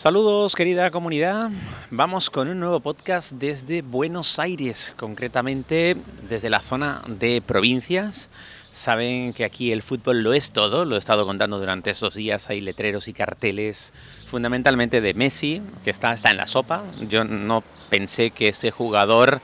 Saludos 0.00 0.56
querida 0.56 0.90
comunidad, 0.90 1.50
vamos 1.90 2.30
con 2.30 2.48
un 2.48 2.58
nuevo 2.58 2.80
podcast 2.80 3.32
desde 3.32 3.82
Buenos 3.82 4.38
Aires, 4.38 4.94
concretamente 4.96 5.94
desde 6.26 6.48
la 6.48 6.62
zona 6.62 7.02
de 7.06 7.42
provincias. 7.42 8.30
Saben 8.70 9.34
que 9.34 9.44
aquí 9.44 9.72
el 9.72 9.82
fútbol 9.82 10.22
lo 10.22 10.32
es 10.32 10.52
todo, 10.52 10.86
lo 10.86 10.96
he 10.96 10.98
estado 10.98 11.26
contando 11.26 11.58
durante 11.58 11.90
estos 11.90 12.14
días, 12.14 12.48
hay 12.48 12.62
letreros 12.62 13.08
y 13.08 13.12
carteles 13.12 13.92
fundamentalmente 14.24 15.02
de 15.02 15.12
Messi, 15.12 15.60
que 15.84 15.90
está, 15.90 16.14
está 16.14 16.30
en 16.30 16.38
la 16.38 16.46
sopa. 16.46 16.82
Yo 17.06 17.24
no 17.24 17.62
pensé 17.90 18.30
que 18.30 18.48
este 18.48 18.70
jugador 18.70 19.42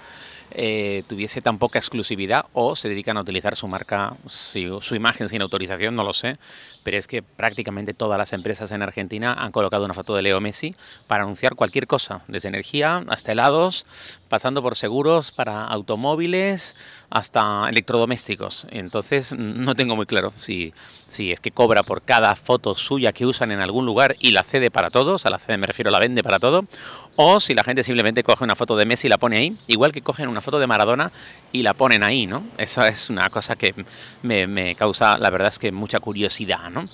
eh, 0.50 1.02
tuviese 1.08 1.40
tan 1.40 1.58
poca 1.58 1.78
exclusividad 1.78 2.46
o 2.52 2.76
se 2.76 2.88
dedican 2.88 3.16
a 3.16 3.20
utilizar 3.20 3.56
su 3.56 3.68
marca, 3.68 4.14
su, 4.26 4.80
su 4.80 4.94
imagen 4.94 5.28
sin 5.28 5.42
autorización, 5.42 5.94
no 5.94 6.04
lo 6.04 6.12
sé, 6.12 6.36
pero 6.82 6.96
es 6.96 7.06
que 7.06 7.22
prácticamente 7.22 7.94
todas 7.94 8.18
las 8.18 8.32
empresas 8.32 8.70
en 8.72 8.82
Argentina 8.82 9.34
han 9.34 9.52
colocado 9.52 9.84
una 9.84 9.94
foto 9.94 10.14
de 10.14 10.22
Leo 10.22 10.40
Messi 10.40 10.74
para 11.06 11.24
anunciar 11.24 11.54
cualquier 11.54 11.86
cosa, 11.86 12.22
desde 12.28 12.48
energía 12.48 13.04
hasta 13.08 13.32
helados, 13.32 13.86
pasando 14.28 14.62
por 14.62 14.76
seguros 14.76 15.32
para 15.32 15.64
automóviles 15.64 16.76
hasta 17.10 17.68
electrodomésticos. 17.68 18.66
Entonces 18.70 19.34
no 19.36 19.74
tengo 19.74 19.96
muy 19.96 20.06
claro 20.06 20.32
si, 20.34 20.72
si 21.06 21.32
es 21.32 21.40
que 21.40 21.50
cobra 21.50 21.82
por 21.82 22.02
cada 22.02 22.34
foto 22.36 22.74
suya 22.74 23.12
que 23.12 23.26
usan 23.26 23.52
en 23.52 23.60
algún 23.60 23.86
lugar 23.86 24.16
y 24.18 24.32
la 24.32 24.42
cede 24.42 24.70
para 24.70 24.90
todos, 24.90 25.26
a 25.26 25.30
la 25.30 25.38
cede 25.38 25.56
me 25.56 25.66
refiero, 25.66 25.90
la 25.90 25.98
vende 25.98 26.22
para 26.22 26.38
todo, 26.38 26.66
o 27.16 27.40
si 27.40 27.54
la 27.54 27.64
gente 27.64 27.82
simplemente 27.82 28.22
coge 28.22 28.44
una 28.44 28.56
foto 28.56 28.76
de 28.76 28.84
Messi 28.84 29.06
y 29.06 29.10
la 29.10 29.18
pone 29.18 29.38
ahí, 29.38 29.56
igual 29.66 29.92
que 29.92 30.02
cogen 30.02 30.28
una 30.28 30.35
foto 30.40 30.58
de 30.58 30.66
Maradona 30.66 31.10
y 31.52 31.62
la 31.62 31.74
ponen 31.74 32.02
ahí, 32.02 32.26
¿no? 32.26 32.44
Esa 32.58 32.88
es 32.88 33.10
una 33.10 33.28
cosa 33.28 33.56
que 33.56 33.74
me, 34.22 34.46
me 34.46 34.74
causa, 34.74 35.18
la 35.18 35.30
verdad 35.30 35.48
es 35.48 35.58
que 35.58 35.72
mucha 35.72 36.00
curiosidad, 36.00 36.70
¿no? 36.70 36.88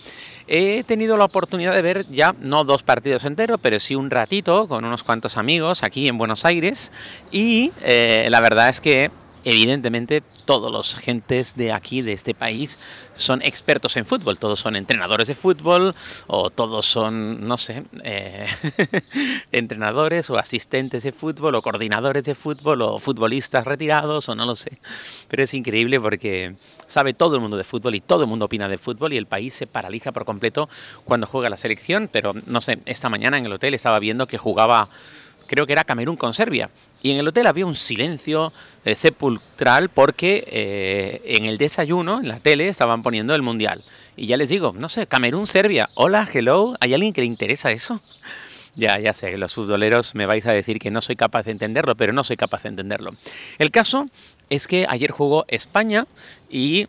He 0.47 0.85
tenido 0.85 1.17
la 1.17 1.25
oportunidad 1.25 1.73
de 1.73 1.83
ver 1.83 2.07
ya 2.11 2.35
no 2.41 2.65
dos 2.65 2.83
partidos 2.83 3.25
enteros, 3.25 3.59
pero 3.63 3.79
sí 3.79 3.95
un 3.95 4.11
ratito 4.11 4.67
con 4.69 4.85
unos 4.85 5.03
cuantos 5.03 5.37
amigos 5.37 5.83
aquí 5.83 6.09
en 6.09 6.19
Buenos 6.19 6.45
Aires 6.45 6.93
y 7.31 7.73
eh, 7.83 8.27
la 8.31 8.41
verdad 8.41 8.69
es 8.69 8.81
que 8.81 9.11
evidentemente 9.45 10.23
todos 10.45 10.71
los 10.71 10.97
gentes 10.97 11.55
de 11.57 11.73
aquí, 11.73 12.03
de 12.03 12.12
este 12.12 12.35
país, 12.35 12.79
son 13.15 13.43
expertos 13.43 13.97
en 13.97 14.07
fútbol. 14.07 14.39
Todos 14.39 14.61
son 14.61 14.77
entrenadores 14.77 15.29
de 15.29 15.35
fútbol 15.35 15.95
o 16.27 16.51
todos 16.51 16.87
son, 16.87 17.47
no 17.47 17.57
sé, 17.57 17.85
eh, 18.05 18.47
entrenadores 19.53 20.31
o 20.31 20.37
asistentes 20.37 21.03
de 21.03 21.13
fútbol 21.13 21.55
o 21.55 21.63
coordinadores 21.63 22.25
de 22.25 22.35
fútbol 22.35 22.83
o 22.83 22.98
futbolistas 22.98 23.65
retirados 23.65 24.29
o 24.29 24.35
no 24.35 24.47
lo 24.47 24.55
sé. 24.55 24.79
Pero 25.29 25.43
es 25.43 25.55
increíble 25.55 26.01
porque 26.01 26.57
sabe 26.87 27.15
todo 27.15 27.37
el 27.37 27.41
mundo 27.41 27.57
de 27.57 27.65
fútbol 27.65 27.95
y 27.95 28.01
todo 28.01 28.23
el 28.23 28.29
mundo 28.29 28.47
opina 28.47 28.69
de 28.69 28.79
fútbol 28.79 29.13
y 29.13 29.17
el 29.17 29.27
país 29.27 29.55
se 29.55 29.67
paraliza 29.67 30.13
por 30.13 30.25
completo 30.25 30.69
cuando 31.05 31.27
juega 31.27 31.48
la 31.48 31.57
selección. 31.57 32.09
Pero 32.11 32.33
no 32.47 32.61
sé, 32.61 32.81
esta 32.87 33.09
mañana 33.09 33.39
en 33.39 33.47
el 33.47 33.53
hotel 33.53 33.75
estaba 33.75 33.98
viendo 33.98 34.27
que 34.27 34.39
jugaba 34.39 34.89
creo 35.53 35.67
que 35.67 35.75
era 35.75 35.84
Camerún 35.84 36.17
con 36.17 36.33
Serbia. 36.33 36.70
Y 37.03 37.11
en 37.11 37.19
el 37.19 37.28
hotel 37.28 37.47
había 37.47 37.67
un 37.67 37.75
silencio 37.75 38.55
eh, 38.86 38.95
sepulcral 38.95 39.91
porque 39.91 40.45
eh, 40.47 41.20
en 41.27 41.45
el 41.45 41.58
desayuno, 41.58 42.20
en 42.20 42.28
la 42.28 42.41
tele, 42.41 42.69
estaban 42.69 43.03
poniendo 43.03 43.34
el 43.34 43.42
Mundial. 43.42 43.84
Y 44.17 44.28
ya 44.28 44.39
les 44.39 44.48
digo, 44.48 44.73
no 44.75 44.89
sé, 44.89 45.06
Camerún, 45.06 45.47
Serbia, 45.47 45.91
hola, 45.95 46.27
hello, 46.33 46.75
¿hay 46.80 46.95
alguien 46.95 47.12
que 47.12 47.20
le 47.20 47.27
interesa 47.27 47.70
eso? 47.70 48.00
Ya, 48.75 48.98
ya 48.98 49.12
sé, 49.12 49.36
los 49.36 49.53
futboleros 49.53 50.14
me 50.14 50.25
vais 50.25 50.47
a 50.47 50.53
decir 50.55 50.78
que 50.78 50.91
no 50.91 51.03
soy 51.03 51.14
capaz 51.14 51.42
de 51.42 51.50
entenderlo, 51.50 51.95
pero 51.95 52.14
no 52.14 52.25
soy 52.25 52.39
capaz 52.39 52.62
de 52.62 52.70
entenderlo. 52.70 53.11
El 53.58 53.70
caso 53.70 54.06
es 54.48 54.67
que 54.67 54.86
ayer 54.89 55.11
jugó 55.11 55.45
España 55.48 56.06
y 56.48 56.89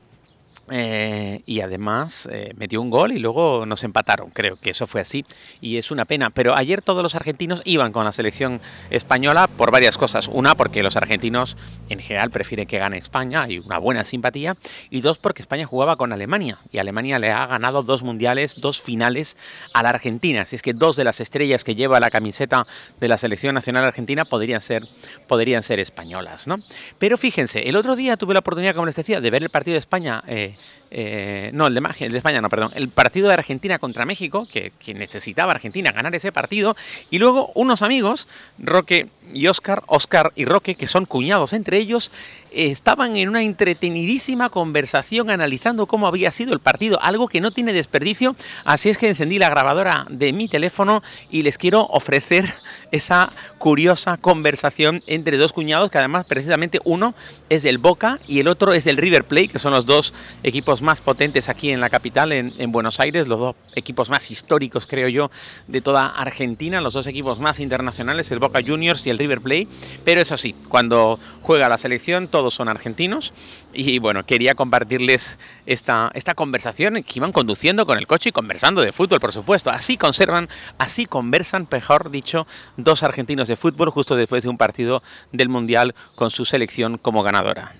eh, 0.70 1.42
y 1.46 1.60
además 1.60 2.30
eh, 2.32 2.54
metió 2.56 2.80
un 2.82 2.90
gol 2.90 3.12
y 3.12 3.20
luego 3.20 3.66
nos 3.66 3.84
empataron, 3.84 4.30
creo 4.30 4.56
que 4.56 4.72
eso 4.72 4.88
fue 4.88 5.02
así 5.02 5.26
y 5.60 5.78
es 5.78 5.92
una 5.92 6.06
pena. 6.06 6.30
Pero 6.30 6.58
ayer 6.58 6.82
todos 6.82 7.04
los 7.04 7.16
argentinos 7.16 7.62
iban 7.66 7.92
con 7.92 8.06
la 8.06 8.14
selección 8.14 8.62
española 8.90 9.48
por 9.48 9.72
varias 9.72 9.98
cosas. 9.98 10.30
Una, 10.32 10.56
porque 10.56 10.82
los 10.82 10.96
argentinos 10.96 11.58
en 11.90 12.00
general 12.00 12.32
prefieren 12.32 12.66
que 12.66 12.78
gane 12.78 12.98
España, 12.98 13.44
hay 13.44 13.60
una 13.60 13.78
buena 13.78 14.06
simpatía. 14.06 14.56
Y 14.90 15.02
dos, 15.02 15.18
porque 15.18 15.42
España 15.42 15.66
jugaba 15.66 15.98
con 15.98 16.14
Alemania 16.14 16.60
y 16.72 16.78
Alemania 16.78 17.20
le 17.20 17.32
ha 17.32 17.46
ganado 17.46 17.84
dos 17.84 18.02
mundiales, 18.02 18.56
dos 18.58 18.82
finales 18.82 19.38
a 19.74 19.84
la 19.84 19.90
Argentina. 19.90 20.44
Así 20.44 20.56
es 20.56 20.62
que 20.62 20.74
dos 20.74 20.96
de 20.96 21.04
las 21.04 21.20
estrellas 21.20 21.64
que 21.64 21.76
lleva 21.76 22.00
la 22.00 22.10
camiseta 22.10 22.66
de 23.00 23.08
la 23.08 23.18
selección 23.18 23.54
nacional 23.54 23.84
argentina 23.84 24.24
podrían 24.24 24.62
ser, 24.62 24.88
podrían 25.28 25.62
ser 25.62 25.80
españolas. 25.80 26.48
¿no? 26.48 26.58
Pero 27.00 27.18
fíjense, 27.18 27.68
el 27.68 27.76
otro 27.76 27.96
día 27.98 28.16
tuve 28.16 28.34
la 28.34 28.40
oportunidad, 28.40 28.74
como 28.74 28.86
les 28.86 28.96
decía, 28.96 29.20
de 29.20 29.30
ver 29.30 29.44
el 29.44 29.50
partido 29.50 29.74
de 29.74 29.80
España. 29.80 30.24
Eh, 30.28 30.53
eh, 30.92 31.50
no, 31.54 31.68
el 31.68 31.74
de, 31.74 31.82
el 32.00 32.12
de, 32.12 32.18
España, 32.18 32.40
no, 32.40 32.50
perdón, 32.50 32.72
el 32.76 32.90
partido 32.90 33.28
de 33.28 33.34
Argentina 33.34 33.80
contra 33.80 34.06
México, 34.06 34.48
que, 34.52 34.72
que, 34.78 34.94
necesitaba 34.94 35.52
Argentina 35.52 35.92
ganar 35.92 36.14
ese 36.14 36.32
partido, 36.32 36.76
y 37.10 37.18
luego 37.18 37.52
unos 37.56 37.82
amigos, 37.82 38.28
Roque 38.60 39.08
y 39.34 39.48
Oscar, 39.48 39.84
Oscar 39.88 40.32
y 40.36 40.46
Roque, 40.46 40.76
que 40.76 40.88
son 40.88 41.06
cuñados 41.06 41.54
entre 41.54 41.78
ellos, 41.78 42.12
estaban 42.52 43.18
en 43.18 43.30
una 43.30 43.42
entretenidísima 43.42 44.50
conversación 44.50 45.30
analizando 45.30 45.88
cómo 45.88 46.08
había 46.08 46.32
sido 46.32 46.54
el 46.54 46.60
partido, 46.60 47.02
algo 47.02 47.28
que 47.28 47.42
no 47.42 47.52
tiene 47.52 47.74
desperdicio, 47.74 48.36
así 48.64 48.90
es 48.90 48.98
que 48.98 49.08
encendí 49.08 49.40
la 49.40 49.50
grabadora 49.50 50.06
de 50.10 50.34
mi 50.34 50.48
teléfono 50.48 51.02
y 51.32 51.42
les 51.44 51.58
quiero 51.58 51.88
ofrecer 51.88 52.54
esa 52.92 53.32
curiosa 53.58 54.18
conversación 54.18 55.02
entre 55.08 55.38
dos 55.38 55.54
cuñados, 55.54 55.90
que 55.90 55.98
además 55.98 56.26
precisamente 56.26 56.80
uno 56.84 57.16
es 57.50 57.64
del 57.64 57.78
Boca 57.78 58.20
y 58.28 58.40
el 58.40 58.48
otro 58.48 58.74
es 58.74 58.84
del 58.84 58.98
River 58.98 59.26
Plate, 59.26 59.48
que 59.50 59.60
son 59.60 59.74
los 59.74 59.86
dos 59.86 60.14
equipos 60.44 60.82
más 60.82 61.02
potentes 61.02 61.50
aquí 61.50 61.72
en 61.72 61.82
la 61.82 61.90
capital, 61.90 62.32
en, 62.32 62.54
en 62.58 62.72
Buenos 62.72 63.00
Aires, 63.00 63.28
los 63.28 63.40
dos 63.40 63.56
equipos 63.76 64.10
más 64.10 64.30
históricos, 64.30 64.86
creo 64.88 65.08
yo, 65.08 65.32
de 65.68 65.82
toda 65.82 66.08
Argentina, 66.08 66.82
los 66.82 66.94
dos 66.94 67.08
equipos 67.08 67.40
más 67.40 67.60
internacionales, 67.60 68.32
el 68.32 68.40
Boca 68.40 68.60
Juniors 68.66 69.06
y 69.08 69.10
el 69.10 69.13
River 69.18 69.42
Plate, 69.42 69.68
pero 70.04 70.22
eso 70.22 70.38
sí, 70.38 70.56
cuando 70.70 71.20
juega 71.42 71.70
la 71.70 71.78
selección 71.78 72.28
todos 72.28 72.54
son 72.54 72.70
argentinos 72.70 73.34
y 73.74 74.00
bueno, 74.00 74.26
quería 74.26 74.56
compartirles 74.56 75.40
esta, 75.66 76.12
esta 76.14 76.34
conversación 76.34 77.04
que 77.04 77.14
iban 77.16 77.32
conduciendo 77.32 77.86
con 77.86 77.98
el 77.98 78.08
coche 78.08 78.30
y 78.30 78.32
conversando 78.32 78.82
de 78.82 78.92
fútbol, 78.92 79.20
por 79.20 79.32
supuesto. 79.32 79.72
Así 79.72 79.98
conservan, 79.98 80.50
así 80.78 81.06
conversan, 81.06 81.68
mejor 81.72 82.12
dicho, 82.12 82.48
dos 82.78 83.04
argentinos 83.04 83.48
de 83.48 83.56
fútbol 83.56 83.90
justo 83.90 84.16
después 84.16 84.44
de 84.44 84.50
un 84.50 84.58
partido 84.58 85.02
del 85.32 85.50
Mundial 85.50 85.96
con 86.16 86.32
su 86.32 86.46
selección 86.46 86.98
como 86.98 87.24
ganadora. 87.24 87.76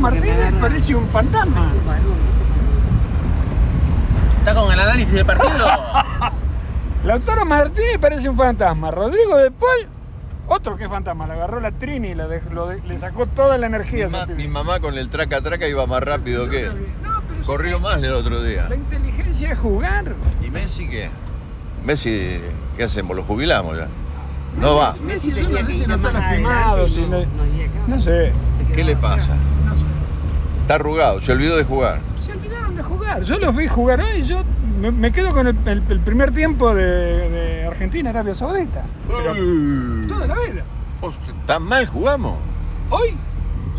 Martínez 0.00 0.52
parece 0.60 0.94
un 0.94 1.08
fantasma. 1.10 1.72
¿Está 4.38 4.54
con 4.54 4.72
el 4.72 4.80
análisis 4.80 5.14
del 5.14 5.24
partido? 5.24 5.66
Lautaro 7.04 7.44
Martínez 7.44 7.98
parece 8.00 8.28
un 8.28 8.36
fantasma. 8.36 8.90
Rodrigo 8.90 9.36
de 9.36 9.50
Paul, 9.50 9.88
otro 10.52 10.76
que 10.76 10.88
fantasma. 10.88 11.26
Le 11.26 11.34
agarró 11.34 11.60
la 11.60 11.72
Trini 11.72 12.08
y 12.08 12.14
le, 12.14 12.26
dejó, 12.26 12.50
lo, 12.50 12.72
le 12.72 12.98
sacó 12.98 13.26
toda 13.26 13.58
la 13.58 13.66
energía. 13.66 14.06
Mi, 14.06 14.12
ma, 14.12 14.26
mi, 14.26 14.48
mamá 14.48 14.80
con 14.80 14.96
el 14.96 15.08
traca 15.08 15.40
traca 15.40 15.66
iba 15.66 15.86
más 15.86 16.02
rápido 16.02 16.48
que 16.48 16.66
él. 16.66 16.88
No, 17.02 17.22
Corrió 17.44 17.80
más 17.80 17.96
el 18.02 18.12
otro 18.12 18.42
día. 18.42 18.66
La 18.68 18.76
inteligencia 18.76 19.52
es 19.52 19.58
jugar. 19.58 20.14
¿Y 20.44 20.50
Messi 20.50 20.88
qué? 20.88 21.10
Messi, 21.84 22.40
¿qué 22.76 22.84
hacemos? 22.84 23.16
¿Lo 23.16 23.24
jubilamos 23.24 23.76
ya? 23.76 23.88
No 24.60 24.78
Messi, 25.02 25.32
va. 25.32 25.62
Messi, 25.62 25.86
no 25.86 25.94
está 25.96 26.12
lastimado. 26.12 26.88
Si 26.88 27.00
no, 27.00 27.24
no, 27.88 28.00
sé. 28.00 28.32
¿Qué 28.74 28.84
le 28.84 28.94
pasa? 28.96 29.34
No 29.64 29.74
sé. 29.74 29.84
Está 30.60 30.74
arrugado, 30.74 31.20
se 31.20 31.32
olvidó 31.32 31.56
de 31.56 31.64
jugar. 31.64 32.00
Se 32.24 32.32
olvidaron 32.32 32.76
de 32.76 32.82
jugar. 32.82 33.22
Yo 33.22 33.38
los 33.38 33.56
vi 33.56 33.66
jugar 33.66 34.00
hoy. 34.00 34.22
Yo 34.22 34.44
me, 34.80 34.90
me 34.90 35.12
quedo 35.12 35.32
con 35.32 35.46
el, 35.46 35.56
el, 35.66 35.82
el, 35.88 36.00
primer 36.00 36.32
tiempo 36.32 36.74
de, 36.74 36.84
de 37.30 37.66
Argentina, 37.66 38.10
Arabia 38.10 38.34
Saudita. 38.34 38.84
Pero 39.06 39.32
Uy. 39.32 40.06
toda 40.08 40.26
la 40.26 40.34
vida. 40.34 40.64
¿Tan 41.46 41.62
mal 41.62 41.86
jugamos? 41.86 42.38
Hoy, 42.90 43.10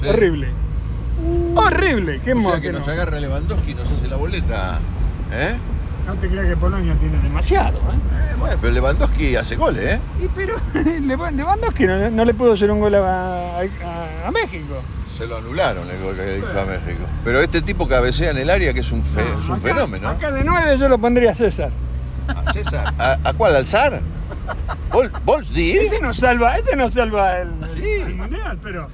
sí. 0.01 0.07
horrible. 0.07 0.50
Horrible. 1.56 2.19
Qué 2.19 2.33
o 2.33 2.41
sea 2.41 2.56
que, 2.56 2.62
que 2.62 2.73
nos 2.73 2.85
no. 2.85 2.94
agarra 2.94 3.19
Lewandowski 3.19 3.71
y 3.71 3.75
nos 3.75 3.89
hace 3.89 4.07
la 4.07 4.17
boleta. 4.17 4.79
¿Eh? 5.31 5.56
No 6.06 6.15
te 6.15 6.27
creas 6.27 6.47
que 6.47 6.57
Polonia 6.57 6.95
tiene 6.95 7.17
demasiado, 7.19 7.77
¿eh? 7.77 7.94
eh 8.31 8.35
bueno, 8.38 8.57
pero 8.59 8.73
Lewandowski 8.73 9.38
hace 9.38 9.56
goles, 9.56 9.94
¿eh? 9.94 10.00
Y 10.21 10.27
pero 10.27 10.56
Lewandowski 11.01 11.85
no, 11.88 12.12
no, 12.12 12.25
le 12.25 12.33
pudo 12.33 12.53
hacer 12.53 12.69
un 12.71 12.79
gol 12.81 12.95
a, 12.95 13.59
a, 13.59 14.27
a, 14.27 14.31
México. 14.31 14.81
Se 15.18 15.27
lo 15.27 15.38
anularon 15.38 15.89
el 15.89 16.01
gol 16.01 16.15
que 16.15 16.39
hizo 16.39 16.60
a 16.60 16.65
México. 16.65 17.06
Pero 17.24 17.42
este 17.42 17.62
tipo 17.62 17.88
cabecea 17.88 18.31
en 18.31 18.38
el 18.38 18.50
área 18.50 18.74
que 18.74 18.80
es 18.80 18.92
un, 18.92 19.06
fe, 19.06 19.24
no, 19.24 19.39
es 19.39 19.45
un 19.45 19.54
acá, 19.54 19.62
fenómeno. 19.62 20.10
Acá 20.10 20.31
de 20.31 20.44
nueve 20.44 20.77
yo 20.77 20.89
lo 20.89 20.98
pondría 20.98 21.31
a 21.31 21.36
César. 21.36 21.71
¿A 22.27 22.51
César? 22.51 22.94
¿A, 22.98 23.19
a 23.24 23.33
cuál? 23.33 23.56
¿Al 23.56 23.68
Zar? 23.68 24.01
¿Bols 25.24 25.54
dir? 25.54 25.81
Ese 25.81 26.00
nos 26.00 26.18
salva, 26.18 26.57
ese 26.57 26.75
nos 26.75 26.94
salva 26.94 27.42
el, 27.42 27.50
sí. 27.74 27.83
el 27.83 28.15
mundial, 28.15 28.57
pero. 28.62 28.89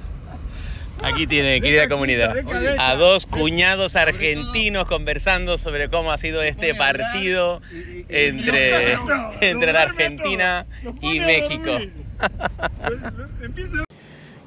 Aquí 1.02 1.26
tiene, 1.26 1.62
querida 1.62 1.88
comunidad, 1.88 2.36
a 2.78 2.94
dos 2.94 3.24
cuñados 3.24 3.96
argentinos 3.96 4.86
conversando 4.86 5.56
sobre 5.56 5.88
cómo 5.88 6.12
ha 6.12 6.18
sido 6.18 6.42
este 6.42 6.74
partido 6.74 7.62
entre, 8.10 8.98
entre 9.40 9.72
la 9.72 9.82
Argentina 9.82 10.66
y 11.00 11.20
México. 11.20 11.78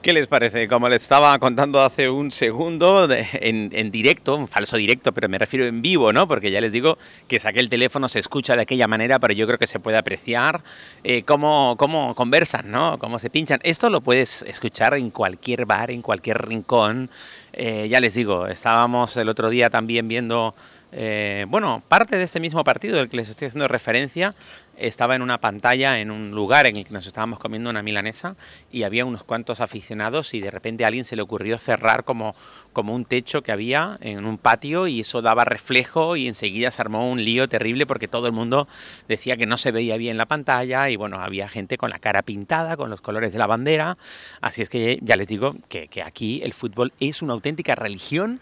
¿Qué 0.03 0.11
les 0.11 0.27
parece? 0.27 0.67
Como 0.67 0.89
les 0.89 1.01
estaba 1.01 1.39
contando 1.39 1.81
hace 1.81 2.09
un 2.09 2.29
segundo, 2.29 3.07
en, 3.09 3.89
directo, 3.89 4.35
un 4.35 4.49
falso 4.49 4.75
directo, 4.75 5.13
pero 5.13 5.29
me 5.29 5.37
refiero 5.37 5.65
en 5.65 5.81
vivo, 5.81 6.11
¿no? 6.11 6.27
Porque 6.27 6.51
ya 6.51 6.59
les 6.59 6.73
digo 6.73 6.97
que 7.29 7.39
saqué 7.39 7.61
el 7.61 7.69
teléfono, 7.69 8.09
se 8.09 8.19
escucha 8.19 8.57
de 8.57 8.63
aquella 8.63 8.85
manera, 8.89 9.17
pero 9.19 9.33
yo 9.33 9.47
creo 9.47 9.57
que 9.57 9.65
se 9.65 9.79
puede 9.79 9.97
apreciar 9.97 10.61
eh, 11.05 11.23
cómo, 11.23 11.77
cómo, 11.77 12.15
conversan, 12.15 12.69
¿no? 12.69 12.99
Cómo 12.99 13.17
se 13.17 13.29
pinchan. 13.29 13.61
Esto 13.63 13.89
lo 13.89 14.01
puedes 14.01 14.41
escuchar 14.41 14.93
en 14.95 15.09
cualquier 15.09 15.65
bar, 15.65 15.89
en 15.89 16.01
cualquier 16.01 16.45
rincón. 16.49 17.09
Eh, 17.53 17.87
ya 17.89 18.01
les 18.01 18.13
digo, 18.13 18.47
estábamos 18.47 19.15
el 19.15 19.29
otro 19.29 19.49
día 19.49 19.69
también 19.69 20.09
viendo 20.09 20.53
eh, 20.95 21.45
bueno, 21.49 21.81
parte 21.87 22.17
de 22.17 22.23
este 22.23 22.39
mismo 22.39 22.63
partido 22.63 22.97
del 22.97 23.09
que 23.09 23.17
les 23.17 23.29
estoy 23.29 23.47
haciendo 23.47 23.67
referencia 23.67 24.35
estaba 24.77 25.15
en 25.15 25.21
una 25.21 25.39
pantalla 25.39 25.99
en 25.99 26.11
un 26.11 26.31
lugar 26.31 26.65
en 26.65 26.77
el 26.77 26.85
que 26.85 26.93
nos 26.93 27.05
estábamos 27.05 27.39
comiendo 27.39 27.69
una 27.69 27.83
milanesa 27.83 28.35
y 28.71 28.83
había 28.83 29.05
unos 29.05 29.23
cuantos 29.23 29.59
aficionados 29.59 30.33
y 30.33 30.41
de 30.41 30.51
repente 30.51 30.83
a 30.83 30.87
alguien 30.87 31.05
se 31.05 31.15
le 31.15 31.21
ocurrió 31.21 31.57
cerrar 31.57 32.03
como, 32.03 32.35
como 32.73 32.93
un 32.93 33.05
techo 33.05 33.41
que 33.43 33.51
había 33.51 33.97
en 34.01 34.25
un 34.25 34.37
patio 34.37 34.87
y 34.87 35.01
eso 35.01 35.21
daba 35.21 35.45
reflejo 35.45 36.15
y 36.15 36.27
enseguida 36.27 36.71
se 36.71 36.81
armó 36.81 37.09
un 37.09 37.23
lío 37.23 37.47
terrible 37.47 37.85
porque 37.85 38.07
todo 38.07 38.27
el 38.27 38.33
mundo 38.33 38.67
decía 39.07 39.37
que 39.37 39.45
no 39.45 39.57
se 39.57 39.71
veía 39.71 39.97
bien 39.97 40.17
la 40.17 40.25
pantalla 40.25 40.89
y 40.89 40.95
bueno, 40.95 41.19
había 41.19 41.47
gente 41.47 41.77
con 41.77 41.89
la 41.89 41.99
cara 41.99 42.21
pintada, 42.21 42.77
con 42.77 42.89
los 42.89 43.01
colores 43.01 43.33
de 43.33 43.39
la 43.39 43.47
bandera, 43.47 43.97
así 44.41 44.61
es 44.61 44.69
que 44.69 44.99
ya 45.01 45.15
les 45.17 45.27
digo 45.27 45.55
que 45.69 46.03
aquí 46.03 46.41
el 46.43 46.53
fútbol 46.53 46.93
es 46.99 47.21
una 47.21 47.33
auténtica 47.33 47.75
religión 47.75 48.39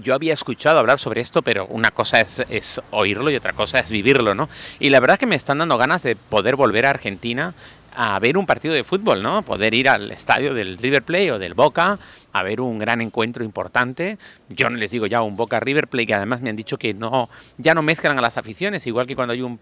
yo 0.00 0.14
había 0.14 0.34
escuchado 0.34 0.78
hablar 0.78 0.98
sobre 0.98 1.20
esto, 1.20 1.42
pero 1.42 1.66
una 1.66 1.90
cosa 1.90 2.20
es, 2.20 2.80
oírlo 2.90 3.30
y 3.30 3.36
otra 3.36 3.52
cosa 3.52 3.78
es 3.78 3.90
vivirlo, 3.90 4.34
¿no? 4.34 4.48
Y 4.78 4.90
la 4.90 5.00
verdad 5.00 5.14
es 5.14 5.20
que 5.20 5.26
me 5.26 5.36
están 5.36 5.58
dando 5.58 5.78
ganas 5.78 6.02
de 6.02 6.16
poder 6.16 6.56
volver 6.56 6.86
a 6.86 6.90
Argentina 6.90 7.54
a 7.94 8.18
ver 8.18 8.38
un 8.38 8.46
partido 8.46 8.74
de 8.74 8.84
fútbol, 8.84 9.22
¿no? 9.22 9.42
Poder 9.42 9.74
ir 9.74 9.88
al 9.88 10.10
estadio 10.10 10.54
del 10.54 10.78
River 10.78 11.02
Plate 11.02 11.32
o 11.32 11.38
del 11.38 11.54
Boca 11.54 11.98
a 12.32 12.42
ver 12.42 12.60
un 12.60 12.78
gran 12.78 13.00
encuentro 13.00 13.44
importante. 13.44 14.18
Yo 14.48 14.70
no 14.70 14.76
les 14.76 14.90
digo 14.90 15.06
ya 15.06 15.22
un 15.22 15.36
Boca 15.36 15.60
River 15.60 15.88
Plate, 15.88 16.06
que 16.06 16.14
además 16.14 16.40
me 16.40 16.50
han 16.50 16.56
dicho 16.56 16.78
que 16.78 16.94
no, 16.94 17.28
ya 17.58 17.74
no 17.74 17.82
mezclan 17.82 18.18
a 18.18 18.22
las 18.22 18.38
aficiones, 18.38 18.86
igual 18.86 19.06
que 19.06 19.14
cuando 19.14 19.32
hay 19.32 19.42
un 19.42 19.60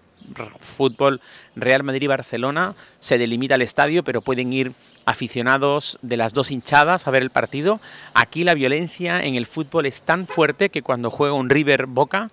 fútbol 0.61 1.21
Real 1.57 1.83
Madrid-Barcelona, 1.83 2.75
se 3.01 3.19
delimita 3.19 3.57
el 3.57 3.63
estadio, 3.63 4.05
pero 4.05 4.23
pueden 4.23 4.53
ir 4.53 4.73
aficionados 5.05 5.99
de 6.03 6.17
las 6.17 6.33
dos 6.33 6.51
hinchadas 6.51 7.09
a 7.09 7.11
ver 7.11 7.23
el 7.23 7.31
partido. 7.31 7.81
Aquí 8.15 8.45
la 8.45 8.55
violencia 8.55 9.23
en 9.25 9.35
el 9.35 9.47
fútbol 9.47 9.87
es 9.87 10.03
tan 10.03 10.27
fuerte 10.27 10.71
que 10.71 10.83
cuando 10.83 11.11
juega 11.11 11.35
un 11.35 11.51
River 11.51 11.87
Boca, 11.87 12.31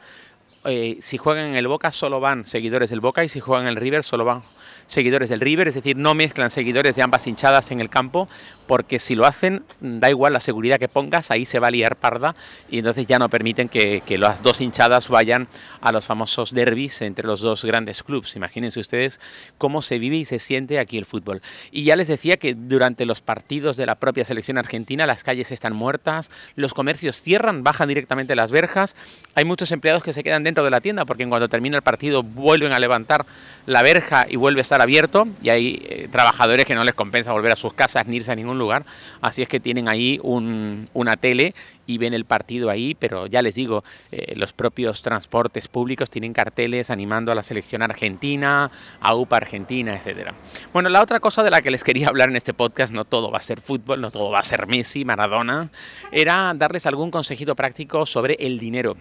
eh, 0.66 0.98
si 1.00 1.18
juegan 1.18 1.46
en 1.46 1.56
el 1.56 1.68
Boca 1.68 1.92
solo 1.92 2.20
van 2.20 2.46
seguidores 2.46 2.90
del 2.90 3.00
Boca 3.00 3.24
y 3.24 3.30
si 3.30 3.40
juegan 3.40 3.66
en 3.66 3.70
el 3.70 3.76
River 3.78 4.04
solo 4.04 4.26
van 4.26 4.44
seguidores 4.86 5.30
del 5.30 5.40
River, 5.40 5.68
es 5.68 5.76
decir, 5.76 5.98
no 5.98 6.16
mezclan 6.16 6.50
seguidores 6.50 6.96
de 6.96 7.02
ambas 7.02 7.28
hinchadas 7.28 7.72
en 7.72 7.80
el 7.80 7.90
campo, 7.90 8.28
porque 8.68 9.00
si 9.00 9.16
lo 9.16 9.26
hacen, 9.26 9.64
da 9.80 10.10
igual 10.10 10.34
la 10.34 10.40
seguridad 10.40 10.78
que 10.78 10.88
pongas, 10.88 11.32
ahí 11.32 11.46
se 11.46 11.60
va 11.60 11.68
a 11.68 11.72
liar 11.72 11.96
parda 11.96 12.36
y 12.70 12.80
entonces 12.80 13.08
ya 13.08 13.18
no 13.20 13.30
permiten 13.30 13.70
que, 13.70 14.04
las 14.18 14.42
dos 14.42 14.62
hinchadas 14.62 15.10
vayan 15.10 15.48
a 15.80 15.92
los 15.92 16.06
famosos 16.06 16.52
derbis 16.52 17.04
entre 17.04 17.28
los 17.28 17.42
dos 17.42 17.64
grandes 17.64 18.02
clubes. 18.02 18.36
Imagínense 18.36 18.80
ustedes 18.80 19.22
cómo 19.60 19.84
se 19.84 20.00
vive 20.00 20.16
y 20.16 20.26
se 20.26 20.40
siente 20.40 20.80
aquí 20.80 20.98
el 20.98 21.06
fútbol. 21.06 21.42
Y 21.72 21.84
ya 21.84 21.96
les 21.96 22.08
decía 22.08 22.38
que 22.38 22.56
durante 22.56 23.06
los 23.06 23.22
partidos 23.22 23.78
de 23.78 23.86
la 23.86 23.96
propia 23.96 24.26
selección 24.26 24.58
argentina 24.58 25.06
las 25.06 25.24
calles 25.24 25.52
están 25.52 25.76
muertas, 25.76 26.32
los 26.56 26.74
comercios 26.74 27.22
cierran, 27.22 27.64
bajan 27.64 27.90
directamente 27.90 28.36
las 28.36 28.52
verjas, 28.52 28.96
hay 29.36 29.46
muchos 29.46 29.72
empleados 29.72 30.04
que 30.04 30.14
se 30.14 30.24
quedan 30.24 30.44
dentro 30.44 30.64
de 30.64 30.72
la 30.72 30.82
tienda 30.82 31.06
porque 31.06 31.24
en 31.24 31.30
cuanto 31.30 31.48
termina 31.48 31.78
el 31.78 31.84
partido 31.84 32.24
vuelven 32.24 32.74
a 32.74 32.80
levantar 32.80 33.26
la 33.66 33.84
verja 33.84 34.26
y 34.28 34.36
vuelve 34.58 34.62
a 34.62 34.64
estar 34.64 34.82
abierto 34.82 35.28
y 35.44 35.50
hay 35.50 35.86
eh, 35.88 36.08
trabajadores 36.12 36.66
que 36.66 36.74
no 36.74 36.84
les 36.84 36.96
compensa 36.96 37.32
volver 37.32 37.52
a 37.52 37.56
sus 37.56 37.74
casas 37.74 38.08
ni 38.08 38.16
irse 38.16 38.32
a 38.32 38.36
ningún 38.36 38.58
lugar, 38.58 38.86
así 39.22 39.44
es 39.44 39.48
que 39.48 39.60
tienen 39.60 39.88
ahí 39.88 40.20
una 40.24 41.16
tele 41.16 41.54
y 41.86 42.00
ven 42.00 42.16
el 42.16 42.26
partido 42.26 42.72
ahí, 42.72 42.96
pero 42.96 43.28
ya 43.28 43.44
les 43.44 43.54
digo, 43.54 43.84
eh, 44.12 44.34
los 44.36 44.54
propios 44.54 45.04
transportes 45.04 45.68
públicos 45.68 46.10
tienen 46.10 46.34
carteles 46.34 46.90
animando 46.90 47.32
a 47.32 47.36
la 47.36 47.44
selección 47.44 47.84
argentina, 47.84 48.72
a 49.00 49.16
UPA 49.16 49.38
Argentina, 49.38 49.96
etc. 49.96 50.32
Bueno, 50.74 50.90
la 50.90 51.04
otra 51.04 51.20
cosa 51.20 51.44
de 51.44 51.52
la 51.52 51.62
que 51.62 51.70
les 51.70 51.84
quería 51.84 52.08
hablar 52.08 52.30
en 52.30 52.36
este 52.36 52.56
podcast, 52.56 52.92
no 52.92 53.06
todo 53.06 53.30
va 53.30 53.38
a 53.38 53.42
ser 53.42 53.62
fútbol, 53.62 54.02
no 54.02 54.10
todo 54.10 54.32
va 54.32 54.40
a 54.40 54.44
ser 54.44 54.66
Messi, 54.66 55.06
Maradona, 55.06 55.70
era 56.12 56.52
darles 56.56 56.88
algún 56.88 57.12
consejito 57.12 57.56
práctico 57.56 58.08
sobre 58.08 58.38
el 58.40 58.58
dinero 58.58 58.98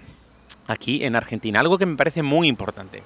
aquí 0.66 1.02
en 1.02 1.16
Argentina, 1.16 1.60
algo 1.60 1.78
que 1.78 1.86
me 1.86 1.96
parece 1.96 2.22
muy 2.22 2.46
importante. 2.46 3.02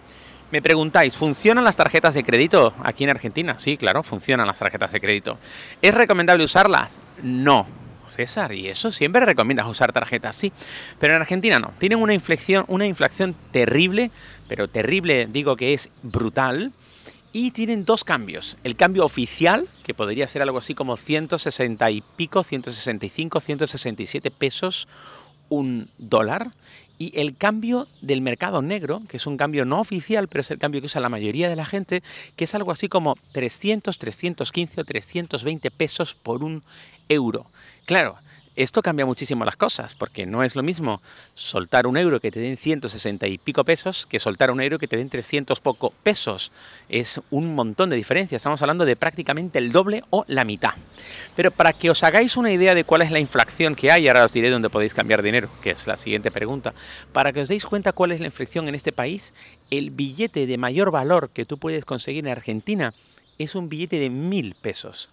Me 0.51 0.61
preguntáis, 0.61 1.17
¿funcionan 1.17 1.63
las 1.63 1.77
tarjetas 1.77 2.15
de 2.15 2.25
crédito 2.25 2.75
aquí 2.83 3.05
en 3.05 3.11
Argentina? 3.11 3.57
Sí, 3.59 3.77
claro, 3.77 4.03
funcionan 4.03 4.49
las 4.49 4.59
tarjetas 4.59 4.91
de 4.91 5.01
crédito. 5.01 5.39
¿Es 5.81 5.95
recomendable 5.95 6.43
usarlas? 6.43 6.99
No. 7.23 7.67
César, 8.09 8.53
y 8.53 8.67
eso 8.67 8.91
siempre 8.91 9.25
recomiendas 9.25 9.69
usar 9.69 9.93
tarjetas, 9.93 10.35
sí. 10.35 10.53
Pero 10.99 11.15
en 11.15 11.21
Argentina 11.21 11.61
no. 11.61 11.73
Tienen 11.79 12.01
una 12.01 12.13
una 12.67 12.87
inflación 12.87 13.37
terrible, 13.53 14.11
pero 14.49 14.67
terrible 14.67 15.29
digo 15.31 15.55
que 15.55 15.73
es 15.73 15.91
brutal. 16.03 16.73
Y 17.33 17.53
tienen 17.53 17.85
dos 17.85 18.03
cambios. 18.03 18.57
El 18.65 18.75
cambio 18.75 19.05
oficial, 19.05 19.69
que 19.85 19.95
podría 19.95 20.27
ser 20.27 20.43
algo 20.43 20.59
así 20.59 20.75
como 20.75 20.97
160 20.97 21.89
y 21.93 22.03
pico, 22.17 22.43
165, 22.43 23.39
167 23.39 24.33
pesos 24.33 24.89
un 25.51 25.91
dólar 25.99 26.51
y 26.99 27.19
el 27.19 27.37
cambio 27.37 27.89
del 28.01 28.21
mercado 28.21 28.63
negro, 28.63 29.03
que 29.09 29.17
es 29.19 29.27
un 29.27 29.37
cambio 29.37 29.65
no 29.65 29.81
oficial, 29.81 30.29
pero 30.29 30.41
es 30.41 30.51
el 30.51 30.59
cambio 30.59 30.81
que 30.81 30.87
usa 30.87 31.01
la 31.01 31.09
mayoría 31.09 31.49
de 31.49 31.57
la 31.57 31.65
gente, 31.65 32.03
que 32.37 32.45
es 32.45 32.55
algo 32.55 32.73
así 32.73 32.89
como 32.89 33.17
300, 33.33 33.97
315 33.99 34.81
o 34.81 34.85
320 34.85 35.71
pesos 35.71 36.15
por 36.15 36.43
un 36.45 36.63
euro. 37.09 37.47
Claro, 37.87 38.17
esto 38.57 38.83
cambia 38.83 39.07
muchísimo 39.07 39.45
las 39.45 39.57
cosas, 39.57 39.95
porque 39.95 40.27
no 40.27 40.43
es 40.43 40.57
lo 40.57 40.63
mismo 40.63 41.01
soltar 41.35 41.87
un 41.87 41.97
euro 41.97 42.21
que 42.21 42.31
te 42.31 42.41
den 42.41 42.57
160 42.57 43.27
y 43.29 43.39
pico 43.39 43.65
pesos 43.65 44.07
que 44.07 44.19
soltar 44.19 44.51
un 44.51 44.61
euro 44.61 44.79
que 44.79 44.89
te 44.89 44.97
den 44.97 45.09
300 45.09 45.61
poco 45.61 45.93
pesos. 46.03 46.51
Es 46.89 47.21
un 47.31 47.55
montón 47.55 47.91
de 47.91 47.97
diferencia, 47.97 48.37
estamos 48.37 48.61
hablando 48.63 48.85
de 48.85 48.97
prácticamente 48.97 49.59
el 49.59 49.71
doble 49.71 50.03
o 50.11 50.25
la 50.27 50.45
mitad. 50.45 50.75
Pero 51.37 51.51
para 51.51 51.73
que 51.73 51.91
os 51.91 52.03
hagáis 52.03 52.37
una 52.37 52.53
idea 52.53 52.75
de 52.75 52.85
cuál 52.85 53.03
es 53.03 53.11
la 53.11 53.21
inflación 53.21 53.75
que 53.75 53.91
hay, 53.91 54.09
ahora 54.09 54.25
os 54.25 54.33
diré 54.33 54.51
dónde 54.51 54.71
podéis 54.71 54.95
cambiar 54.95 55.23
dinero, 55.23 55.49
que 55.63 55.71
es 55.71 55.87
la 55.87 55.97
siguiente 55.97 56.31
pregunta, 56.31 56.75
para 57.13 57.33
que 57.33 57.41
os 57.43 57.49
deis 57.49 57.65
cuenta 57.65 57.93
cuál 57.93 58.13
es 58.13 58.21
la 58.21 58.27
inflación 58.27 58.69
en 58.69 58.75
este 58.75 58.93
país, 58.93 59.33
el 59.71 59.91
billete 59.91 60.47
de 60.47 60.59
mayor 60.59 60.91
valor 60.91 61.31
que 61.31 61.45
tú 61.45 61.59
puedes 61.59 61.85
conseguir 61.85 62.27
en 62.27 62.33
Argentina 62.33 62.95
es 63.39 63.55
un 63.55 63.69
billete 63.69 63.99
de 63.99 64.11
mil 64.11 64.55
pesos. 64.55 65.09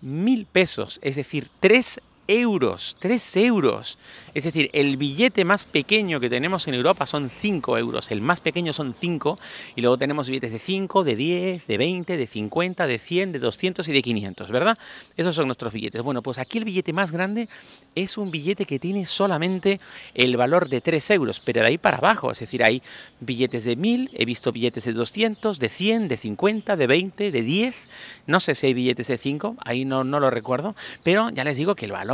Mil 0.00 0.46
pesos, 0.46 1.00
es 1.02 1.16
decir, 1.16 1.48
tres 1.60 2.00
euros, 2.26 2.96
3 3.00 3.36
euros. 3.38 3.98
Es 4.34 4.44
decir, 4.44 4.70
el 4.72 4.96
billete 4.96 5.44
más 5.44 5.64
pequeño 5.64 6.20
que 6.20 6.30
tenemos 6.30 6.66
en 6.68 6.74
Europa 6.74 7.06
son 7.06 7.30
5 7.30 7.78
euros, 7.78 8.10
el 8.10 8.20
más 8.20 8.40
pequeño 8.40 8.72
son 8.72 8.94
5 8.94 9.38
y 9.76 9.82
luego 9.82 9.98
tenemos 9.98 10.28
billetes 10.28 10.52
de 10.52 10.58
5, 10.58 11.04
de 11.04 11.16
10, 11.16 11.66
de 11.66 11.78
20, 11.78 12.16
de 12.16 12.26
50, 12.26 12.86
de 12.86 12.98
100, 12.98 13.32
de 13.32 13.38
200 13.38 13.88
y 13.88 13.92
de 13.92 14.02
500, 14.02 14.50
¿verdad? 14.50 14.78
Esos 15.16 15.34
son 15.34 15.46
nuestros 15.46 15.72
billetes. 15.72 16.02
Bueno, 16.02 16.22
pues 16.22 16.38
aquí 16.38 16.58
el 16.58 16.64
billete 16.64 16.92
más 16.92 17.12
grande 17.12 17.48
es 17.94 18.16
un 18.18 18.30
billete 18.30 18.64
que 18.64 18.78
tiene 18.78 19.06
solamente 19.06 19.80
el 20.14 20.36
valor 20.36 20.68
de 20.68 20.80
3 20.80 21.10
euros, 21.10 21.40
pero 21.40 21.60
de 21.60 21.66
ahí 21.66 21.78
para 21.78 21.98
abajo, 21.98 22.30
es 22.30 22.40
decir, 22.40 22.64
hay 22.64 22.82
billetes 23.20 23.64
de 23.64 23.76
1000, 23.76 24.10
he 24.14 24.24
visto 24.24 24.52
billetes 24.52 24.84
de 24.84 24.92
200, 24.92 25.58
de 25.58 25.68
100, 25.68 26.08
de 26.08 26.16
50, 26.16 26.76
de 26.76 26.86
20, 26.86 27.30
de 27.30 27.42
10, 27.42 27.88
no 28.26 28.40
sé 28.40 28.54
si 28.54 28.66
hay 28.66 28.74
billetes 28.74 29.08
de 29.08 29.18
5, 29.18 29.56
ahí 29.64 29.84
no, 29.84 30.04
no 30.04 30.20
lo 30.20 30.30
recuerdo, 30.30 30.74
pero 31.02 31.30
ya 31.30 31.44
les 31.44 31.56
digo 31.56 31.74
que 31.74 31.84
el 31.84 31.92
valor 31.92 32.13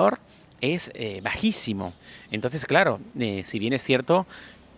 es 0.60 0.90
eh, 0.94 1.20
bajísimo. 1.22 1.92
Entonces, 2.30 2.66
claro, 2.66 3.00
eh, 3.18 3.42
si 3.44 3.58
bien 3.58 3.72
es 3.72 3.82
cierto 3.82 4.26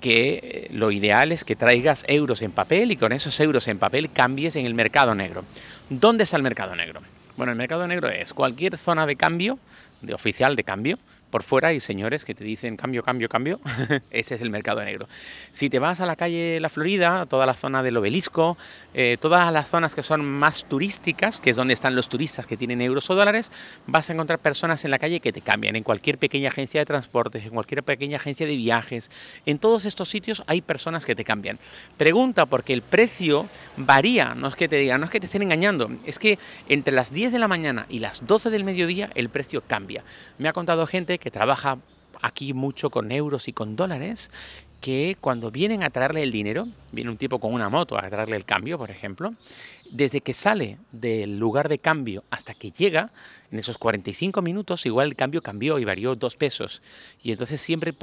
que 0.00 0.41
eh, 0.43 0.69
lo 0.73 0.91
ideal 0.91 1.33
es 1.33 1.45
que 1.45 1.57
traigas 1.57 2.05
euros 2.09 2.43
en 2.43 2.50
papel 2.50 2.91
y 2.91 2.97
con 2.97 3.12
esos 3.12 3.38
euros 3.41 3.69
en 3.69 3.79
papel 3.79 4.11
cambies 4.12 4.57
en 4.57 4.67
el 4.67 4.75
mercado 4.75 5.14
negro. 5.14 5.45
¿Dónde 5.88 6.25
está 6.25 6.37
el 6.37 6.43
mercado 6.43 6.75
negro? 6.75 7.00
Bueno, 7.37 7.52
el 7.52 7.59
mercado 7.59 7.87
negro 7.87 8.09
es 8.11 8.35
cualquier 8.35 8.76
zona 8.76 9.07
de 9.07 9.17
cambio, 9.17 9.59
de 10.02 10.12
oficial 10.12 10.57
de 10.57 10.64
cambio, 10.64 10.99
Por 11.33 11.43
fuera 11.43 11.69
hay 11.69 11.81
señores 11.81 12.27
que 12.27 12.35
te 12.35 12.45
dicen 12.45 12.77
cambio, 12.77 13.03
cambio, 13.03 13.27
cambio. 13.27 13.59
Ese 14.11 14.35
es 14.35 14.43
el 14.43 14.51
mercado 14.51 14.85
negro. 14.85 15.09
Si 15.51 15.71
te 15.71 15.79
vas 15.79 16.03
a 16.03 16.07
la 16.07 16.15
calle 16.15 16.61
La 16.61 16.69
Florida, 16.69 17.25
toda 17.25 17.47
la 17.47 17.55
zona 17.55 17.83
del 17.83 17.97
obelisco, 17.97 18.59
eh, 18.93 19.17
todas 19.19 19.51
las 19.51 19.71
zonas 19.71 19.95
que 19.95 20.03
son 20.03 20.23
más 20.27 20.67
turísticas, 20.67 21.41
que 21.41 21.49
es 21.49 21.57
donde 21.57 21.73
están 21.73 21.95
los 21.95 22.11
turistas 22.11 22.45
que 22.45 22.59
tienen 22.59 22.83
euros 22.83 23.09
o 23.09 23.15
dólares, 23.15 23.51
vas 23.87 24.11
a 24.11 24.12
encontrar 24.12 24.41
personas 24.41 24.85
en 24.85 24.91
la 24.91 24.99
calle 24.99 25.21
que 25.21 25.33
te 25.33 25.41
cambian. 25.41 25.75
En 25.75 25.85
cualquier 25.85 26.19
pequeña 26.19 26.51
agencia 26.51 26.83
de 26.83 26.85
transportes, 26.85 27.47
en 27.47 27.51
cualquier 27.53 27.83
pequeña 27.83 28.19
agencia 28.19 28.47
de 28.47 28.55
viajes, 28.55 29.11
en 29.47 29.59
todos 29.59 29.87
estos 29.87 30.11
sitios 30.11 30.43
hay 30.47 30.61
personas 30.61 31.07
que 31.07 31.15
te 31.15 31.25
cambian. 31.25 31.59
Pregunta 31.97 32.45
porque 32.45 32.75
el 32.75 32.83
precio 32.83 33.47
varía, 33.79 34.35
no 34.35 34.49
es 34.49 34.55
que 34.55 34.69
te 34.69 34.77
digan, 34.77 35.01
no 35.01 35.07
es 35.07 35.11
que 35.11 35.21
te 35.21 35.25
estén 35.25 35.41
engañando, 35.41 35.91
es 36.05 36.19
que 36.19 36.39
entre 36.69 36.93
las 36.93 37.11
10 37.11 37.33
de 37.33 37.39
la 37.39 37.49
mañana 37.49 37.87
y 37.89 38.01
las 38.01 38.27
12 38.27 38.51
del 38.51 38.65
mediodía 38.65 39.09
el 39.15 39.31
precio 39.31 39.62
cambia. 39.67 40.05
Me 40.37 40.51
ha 40.51 40.53
contado 40.53 40.87
gente 40.87 41.22
que 41.23 41.31
trabaja 41.31 41.79
aquí 42.21 42.52
mucho 42.52 42.91
con 42.91 43.12
euros 43.12 43.47
y 43.47 43.52
con 43.52 43.76
dólares 43.76 44.33
que 44.81 45.17
cuando 45.21 45.52
vienen 45.52 45.85
a 45.85 45.91
traerle 45.91 46.25
el 46.25 46.33
dinero, 46.33 46.67
viene 46.91 47.12
un 47.12 47.17
tipo 47.17 47.38
con 47.38 47.55
una 47.55 47.69
moto 47.69 47.97
a 47.97 48.09
traerle 48.09 48.35
el 48.35 48.45
cambio, 48.45 48.76
por 48.76 48.91
ejemplo, 48.91 49.33
desde 49.92 50.22
que 50.22 50.32
sale 50.32 50.78
del 50.90 51.38
lugar 51.38 51.68
de 51.68 51.78
cambio 51.78 52.25
hasta 52.30 52.54
que 52.54 52.70
llega, 52.70 53.11
en 53.50 53.58
esos 53.58 53.76
45 53.76 54.40
minutos 54.40 54.87
igual 54.87 55.08
el 55.08 55.16
cambio 55.16 55.42
cambió 55.42 55.78
y 55.78 55.84
varió 55.84 56.14
dos 56.14 56.37
pesos. 56.37 56.80
Y 57.22 57.30
entonces 57.32 57.61
siempre 57.61 57.94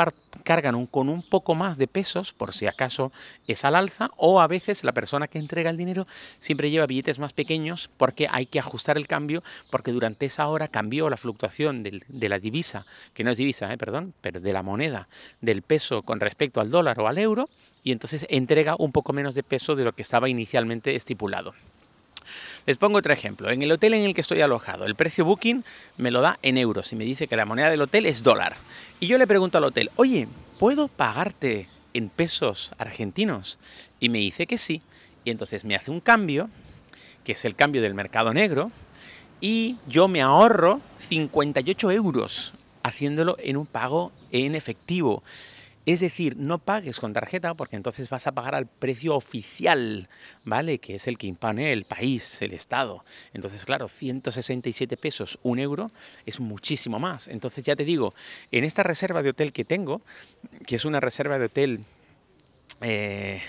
cargan 0.43 0.85
con 0.85 1.09
un 1.09 1.23
poco 1.23 1.55
más 1.55 1.79
de 1.79 1.87
pesos 1.87 2.31
por 2.31 2.53
si 2.53 2.67
acaso 2.67 3.11
es 3.47 3.65
al 3.65 3.75
alza 3.75 4.11
o 4.15 4.39
a 4.39 4.47
veces 4.47 4.83
la 4.83 4.91
persona 4.91 5.27
que 5.27 5.39
entrega 5.39 5.71
el 5.71 5.77
dinero 5.77 6.05
siempre 6.39 6.69
lleva 6.69 6.85
billetes 6.85 7.17
más 7.17 7.33
pequeños 7.33 7.89
porque 7.97 8.27
hay 8.29 8.45
que 8.45 8.59
ajustar 8.59 8.97
el 8.97 9.07
cambio 9.07 9.43
porque 9.71 9.91
durante 9.91 10.27
esa 10.27 10.47
hora 10.47 10.67
cambió 10.67 11.09
la 11.09 11.17
fluctuación 11.17 11.81
de 11.81 12.29
la 12.29 12.39
divisa, 12.39 12.85
que 13.15 13.23
no 13.23 13.31
es 13.31 13.37
divisa, 13.37 13.73
eh, 13.73 13.77
perdón, 13.79 14.13
pero 14.21 14.39
de 14.39 14.53
la 14.53 14.61
moneda, 14.61 15.09
del 15.41 15.63
peso 15.63 16.03
con 16.03 16.19
respecto 16.19 16.61
al 16.61 16.69
dólar 16.69 16.99
o 16.99 17.07
al 17.07 17.17
euro 17.17 17.49
y 17.83 17.91
entonces 17.91 18.27
entrega 18.29 18.75
un 18.77 18.91
poco 18.91 19.13
menos 19.13 19.33
de 19.33 19.41
peso 19.41 19.75
de 19.75 19.85
lo 19.85 19.93
que 19.93 20.03
estaba 20.03 20.29
inicialmente 20.29 20.95
estipulado. 20.95 21.55
Les 22.65 22.77
pongo 22.77 22.99
otro 22.99 23.13
ejemplo. 23.13 23.49
En 23.49 23.61
el 23.61 23.71
hotel 23.71 23.93
en 23.93 24.03
el 24.03 24.13
que 24.13 24.21
estoy 24.21 24.41
alojado, 24.41 24.85
el 24.85 24.95
precio 24.95 25.25
booking 25.25 25.63
me 25.97 26.11
lo 26.11 26.21
da 26.21 26.39
en 26.41 26.57
euros 26.57 26.91
y 26.91 26.95
me 26.95 27.05
dice 27.05 27.27
que 27.27 27.35
la 27.35 27.45
moneda 27.45 27.69
del 27.69 27.81
hotel 27.81 28.05
es 28.05 28.23
dólar. 28.23 28.55
Y 28.99 29.07
yo 29.07 29.17
le 29.17 29.27
pregunto 29.27 29.57
al 29.57 29.63
hotel, 29.63 29.89
oye, 29.95 30.27
¿puedo 30.59 30.87
pagarte 30.87 31.67
en 31.93 32.09
pesos 32.09 32.71
argentinos? 32.77 33.57
Y 33.99 34.09
me 34.09 34.19
dice 34.19 34.45
que 34.45 34.57
sí. 34.57 34.81
Y 35.25 35.31
entonces 35.31 35.65
me 35.65 35.75
hace 35.75 35.91
un 35.91 35.99
cambio, 35.99 36.49
que 37.23 37.33
es 37.33 37.45
el 37.45 37.55
cambio 37.55 37.81
del 37.81 37.93
mercado 37.93 38.33
negro, 38.33 38.71
y 39.41 39.77
yo 39.87 40.07
me 40.07 40.21
ahorro 40.21 40.81
58 40.97 41.91
euros 41.91 42.53
haciéndolo 42.83 43.37
en 43.39 43.57
un 43.57 43.65
pago 43.65 44.11
en 44.31 44.55
efectivo. 44.55 45.23
Es 45.85 46.01
decir, 46.01 46.37
no 46.37 46.59
pagues 46.59 46.99
con 46.99 47.13
tarjeta 47.13 47.53
porque 47.53 47.75
entonces 47.75 48.09
vas 48.09 48.27
a 48.27 48.33
pagar 48.33 48.53
al 48.53 48.67
precio 48.67 49.15
oficial, 49.15 50.07
¿vale? 50.43 50.77
Que 50.77 50.95
es 50.95 51.07
el 51.07 51.17
que 51.17 51.27
impone 51.27 51.73
el 51.73 51.85
país, 51.85 52.41
el 52.41 52.53
Estado. 52.53 53.03
Entonces, 53.33 53.65
claro, 53.65 53.87
167 53.87 54.97
pesos, 54.97 55.39
un 55.41 55.57
euro, 55.57 55.89
es 56.25 56.39
muchísimo 56.39 56.99
más. 56.99 57.27
Entonces, 57.27 57.63
ya 57.63 57.75
te 57.75 57.85
digo, 57.85 58.13
en 58.51 58.65
esta 58.65 58.83
reserva 58.83 59.23
de 59.23 59.29
hotel 59.29 59.51
que 59.51 59.65
tengo, 59.65 60.01
que 60.67 60.75
es 60.75 60.85
una 60.85 60.99
reserva 60.99 61.39
de 61.39 61.45
hotel... 61.45 61.85
Eh, 62.81 63.41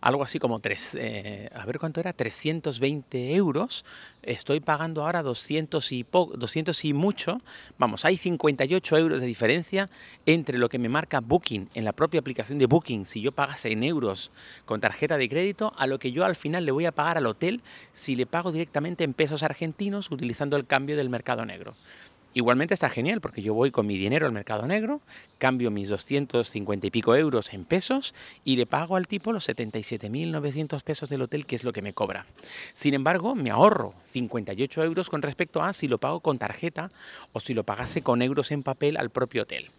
algo 0.00 0.22
así 0.22 0.38
como 0.38 0.60
tres, 0.60 0.94
eh, 1.00 1.48
a 1.54 1.64
ver 1.64 1.78
cuánto 1.78 1.98
era, 1.98 2.12
320 2.12 3.34
euros. 3.34 3.86
Estoy 4.22 4.60
pagando 4.60 5.02
ahora 5.02 5.22
200 5.22 5.92
y, 5.92 6.04
200 6.12 6.84
y 6.84 6.92
mucho. 6.92 7.38
Vamos, 7.78 8.04
hay 8.04 8.18
58 8.18 8.98
euros 8.98 9.20
de 9.22 9.26
diferencia 9.26 9.88
entre 10.26 10.58
lo 10.58 10.68
que 10.68 10.78
me 10.78 10.90
marca 10.90 11.20
Booking 11.20 11.70
en 11.72 11.84
la 11.86 11.92
propia 11.92 12.20
aplicación 12.20 12.58
de 12.58 12.66
Booking, 12.66 13.06
si 13.06 13.22
yo 13.22 13.32
pagase 13.32 13.72
en 13.72 13.82
euros 13.82 14.30
con 14.66 14.80
tarjeta 14.82 15.16
de 15.16 15.28
crédito, 15.28 15.72
a 15.78 15.86
lo 15.86 15.98
que 15.98 16.12
yo 16.12 16.26
al 16.26 16.36
final 16.36 16.66
le 16.66 16.72
voy 16.72 16.84
a 16.84 16.92
pagar 16.92 17.16
al 17.16 17.26
hotel 17.26 17.62
si 17.94 18.14
le 18.14 18.26
pago 18.26 18.52
directamente 18.52 19.04
en 19.04 19.14
pesos 19.14 19.42
argentinos 19.42 20.10
utilizando 20.10 20.58
el 20.58 20.66
cambio 20.66 20.98
del 20.98 21.08
mercado 21.08 21.46
negro. 21.46 21.74
Igualmente 22.36 22.74
está 22.74 22.90
genial 22.90 23.20
porque 23.20 23.42
yo 23.42 23.54
voy 23.54 23.70
con 23.70 23.86
mi 23.86 23.96
dinero 23.96 24.26
al 24.26 24.32
mercado 24.32 24.66
negro, 24.66 25.00
cambio 25.38 25.70
mis 25.70 25.88
250 25.88 26.88
y 26.88 26.90
pico 26.90 27.14
euros 27.14 27.52
en 27.52 27.64
pesos 27.64 28.12
y 28.44 28.56
le 28.56 28.66
pago 28.66 28.96
al 28.96 29.06
tipo 29.06 29.32
los 29.32 29.48
77.900 29.48 30.82
pesos 30.82 31.08
del 31.08 31.22
hotel, 31.22 31.46
que 31.46 31.54
es 31.54 31.62
lo 31.62 31.72
que 31.72 31.80
me 31.80 31.92
cobra. 31.92 32.26
Sin 32.72 32.94
embargo, 32.94 33.36
me 33.36 33.50
ahorro 33.50 33.94
58 34.02 34.82
euros 34.82 35.10
con 35.10 35.22
respecto 35.22 35.62
a 35.62 35.72
si 35.72 35.86
lo 35.86 35.98
pago 35.98 36.18
con 36.18 36.38
tarjeta 36.38 36.90
o 37.32 37.38
si 37.38 37.54
lo 37.54 37.62
pagase 37.62 38.02
con 38.02 38.20
euros 38.20 38.50
en 38.50 38.64
papel 38.64 38.96
al 38.96 39.10
propio 39.10 39.42
hotel. 39.42 39.70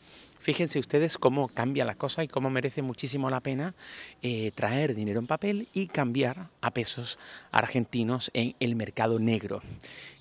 Fíjense 0.46 0.78
ustedes 0.78 1.18
cómo 1.18 1.48
cambia 1.48 1.86
la 1.86 1.96
cosa 1.96 2.24
y 2.24 2.28
cómo 2.28 2.52
merece 2.52 2.84
muchísimo 2.84 3.32
la 3.32 3.40
pena 3.40 3.74
eh, 4.22 4.52
traer 4.54 4.94
dinero 4.94 5.20
en 5.20 5.26
papel 5.26 5.70
y 5.74 5.88
cambiar 5.88 6.50
a 6.62 6.70
pesos 6.70 7.18
argentinos 7.52 8.30
en 8.36 8.56
el 8.60 8.76
mercado 8.76 9.18
negro. 9.18 9.64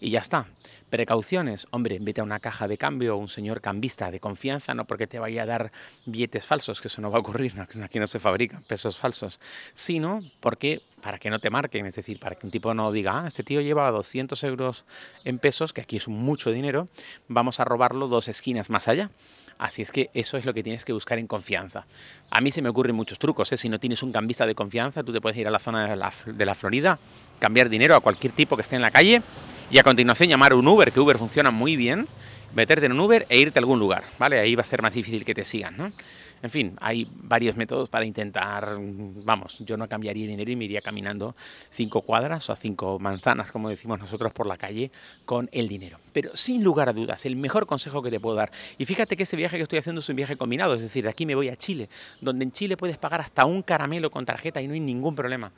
Y 0.00 0.09
ya 0.09 0.21
está. 0.21 0.47
Precauciones. 0.88 1.66
Hombre, 1.73 1.99
vete 2.00 2.23
a 2.23 2.25
una 2.25 2.40
caja 2.40 2.69
de 2.69 2.78
cambio 2.78 3.16
o 3.16 3.19
un 3.19 3.28
señor 3.28 3.61
cambista 3.61 4.11
de 4.11 4.19
confianza, 4.19 4.73
no 4.73 4.87
porque 4.87 5.07
te 5.07 5.19
vaya 5.19 5.43
a 5.43 5.47
dar 5.47 5.73
billetes 6.07 6.47
falsos, 6.47 6.81
que 6.81 6.88
eso 6.88 7.02
no 7.02 7.11
va 7.11 7.19
a 7.19 7.21
ocurrir, 7.21 7.52
aquí 7.83 7.99
no 7.99 8.07
se 8.07 8.19
fabrican 8.19 8.64
pesos 8.64 8.97
falsos, 8.97 9.38
sino 9.75 10.23
porque 10.40 10.81
para 11.02 11.19
que 11.19 11.28
no 11.28 11.38
te 11.38 11.50
marquen, 11.50 11.85
es 11.85 11.97
decir, 11.97 12.19
para 12.19 12.35
que 12.37 12.47
un 12.47 12.50
tipo 12.50 12.73
no 12.73 12.90
diga, 12.93 13.25
ah, 13.25 13.26
este 13.26 13.43
tío 13.43 13.61
lleva 13.61 13.90
200 13.90 14.43
euros 14.45 14.87
en 15.25 15.38
pesos, 15.38 15.75
que 15.75 15.83
aquí 15.83 15.99
es 15.99 16.09
mucho 16.09 16.50
dinero, 16.50 16.87
vamos 17.28 17.61
a 17.61 17.64
robarlo 17.64 18.09
dos 18.09 18.28
esquinas 18.28 18.71
más 18.71 18.88
allá. 18.88 19.11
Así 19.58 19.82
es 19.82 19.92
que 19.92 20.11
eso 20.14 20.37
es 20.37 20.44
lo 20.44 20.54
que 20.54 20.62
tienes 20.62 20.84
que 20.84 20.92
buscar 20.92 21.18
en 21.18 21.26
confianza. 21.26 21.87
A 22.30 22.40
mí 22.40 22.50
se 22.50 22.62
me 22.62 22.68
ocurren 22.68 22.96
muchos 22.96 23.18
trucos. 23.18 23.52
¿eh? 23.52 23.56
Si 23.56 23.68
no 23.68 23.78
tienes 23.78 24.02
un 24.02 24.12
cambista 24.12 24.46
de 24.46 24.54
confianza, 24.54 25.02
tú 25.02 25.12
te 25.12 25.20
puedes 25.20 25.38
ir 25.38 25.46
a 25.46 25.50
la 25.50 25.58
zona 25.58 25.88
de 25.88 25.96
la, 25.96 26.12
de 26.26 26.44
la 26.44 26.54
Florida, 26.54 26.99
cambiar 27.38 27.68
dinero 27.68 27.94
a 27.94 28.00
cualquier 28.00 28.32
tipo 28.32 28.56
que 28.56 28.62
esté 28.62 28.76
en 28.76 28.82
la 28.82 28.90
calle 28.90 29.23
y 29.71 29.78
a 29.78 29.83
continuación 29.83 30.28
llamar 30.28 30.54
un 30.54 30.66
Uber, 30.66 30.92
que 30.92 31.00
Uber 31.00 31.18
funciona 31.18 31.50
muy 31.50 31.76
bien, 31.76 32.06
meterte 32.54 32.87
en 32.87 32.92
un 32.92 33.00
Uber 33.00 33.26
e 33.28 33.38
irte 33.38 33.59
a 33.59 33.61
algún 33.61 33.78
lugar. 33.78 34.04
¿vale? 34.18 34.38
Ahí 34.38 34.54
va 34.54 34.62
a 34.62 34.66
ser 34.66 34.83
más 34.83 34.94
difícil 34.94 35.25
que 35.25 35.35
te 35.35 35.44
sigan. 35.44 35.76
¿no? 35.76 35.92
En 36.42 36.50
fin, 36.50 36.76
hay 36.80 37.09
varios 37.11 37.56
métodos 37.56 37.88
para 37.88 38.04
intentar, 38.04 38.76
vamos, 38.78 39.61
yo 39.61 39.78
no 39.78 39.88
cambiaría 39.88 40.26
dinero 40.26 40.50
y 40.50 40.56
me 40.56 40.66
iría 40.66 40.83
caminando 40.83 41.35
cinco 41.71 42.02
cuadras 42.02 42.50
o 42.50 42.56
cinco 42.56 42.99
manzanas, 42.99 43.50
como 43.50 43.71
decimos 43.71 43.99
nosotros, 43.99 44.33
por 44.33 44.47
la 44.47 44.59
calle 44.59 44.90
con 45.25 45.49
el 45.52 45.68
dinero. 45.68 45.99
Pero 46.12 46.37
sin 46.37 46.62
lugar 46.62 46.90
a 46.90 46.92
dudas, 46.92 47.25
el 47.25 47.37
mejor 47.37 47.66
consejo 47.66 48.02
que 48.02 48.11
te 48.11 48.21
puedo 48.21 48.37
dar, 48.37 48.52
y 48.76 48.85
fíjate 48.85 49.16
que 49.16 49.23
este 49.23 49.37
viaje 49.37 49.56
que 49.56 49.62
estoy 49.62 49.78
haciendo 49.78 50.00
es 50.00 50.09
un 50.11 50.16
viaje 50.16 50.37
combinado, 50.37 50.75
es 50.75 50.83
decir, 50.83 51.04
de 51.04 51.11
aquí 51.11 51.25
me 51.25 51.35
voy 51.35 51.49
a 51.49 51.56
Chile, 51.56 51.88
donde 52.21 52.44
en 52.44 52.52
Chile 52.52 52.76
puedes 52.76 52.99
pagar 52.99 53.23
hasta 53.23 53.47
un 53.47 53.62
caramelo 53.62 54.11
con 54.11 54.26
tarjeta 54.26 54.61
y 54.61 54.68
no 54.68 54.75
hay 54.75 54.80
ningún 54.80 55.14
problema 55.14 55.50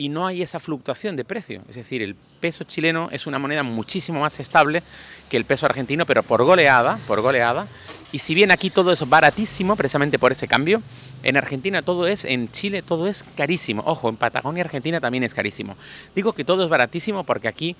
y 0.00 0.08
no 0.08 0.26
hay 0.26 0.40
esa 0.40 0.58
fluctuación 0.58 1.14
de 1.14 1.26
precio. 1.26 1.60
Es 1.68 1.76
decir, 1.76 2.00
el 2.00 2.14
peso 2.14 2.64
chileno 2.64 3.10
es 3.12 3.26
una 3.26 3.38
moneda 3.38 3.62
muchísimo 3.62 4.20
más 4.20 4.40
estable 4.40 4.82
que 5.28 5.36
el 5.36 5.44
peso 5.44 5.66
argentino, 5.66 6.06
pero 6.06 6.22
por 6.22 6.42
goleada, 6.42 6.98
por 7.06 7.20
goleada. 7.20 7.68
Y 8.10 8.20
si 8.20 8.34
bien 8.34 8.50
aquí 8.50 8.70
todo 8.70 8.92
es 8.92 9.06
baratísimo, 9.06 9.76
precisamente 9.76 10.18
por 10.18 10.32
ese 10.32 10.48
cambio, 10.48 10.80
en 11.22 11.36
Argentina 11.36 11.82
todo 11.82 12.06
es, 12.06 12.24
en 12.24 12.50
Chile 12.50 12.80
todo 12.80 13.08
es 13.08 13.26
carísimo. 13.36 13.82
Ojo, 13.84 14.08
en 14.08 14.16
Patagonia, 14.16 14.64
Argentina 14.64 15.00
también 15.00 15.22
es 15.22 15.34
carísimo. 15.34 15.76
Digo 16.14 16.32
que 16.32 16.44
todo 16.44 16.64
es 16.64 16.70
baratísimo 16.70 17.24
porque 17.24 17.48
aquí 17.48 17.76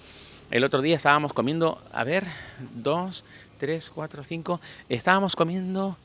el 0.50 0.62
otro 0.62 0.82
día 0.82 0.96
estábamos 0.96 1.32
comiendo, 1.32 1.82
a 1.90 2.04
ver, 2.04 2.26
dos, 2.74 3.24
tres, 3.56 3.88
cuatro, 3.88 4.22
cinco, 4.24 4.60
estábamos 4.90 5.34
comiendo 5.34 5.96